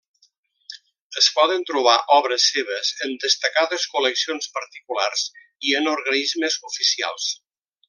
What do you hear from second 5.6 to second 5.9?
i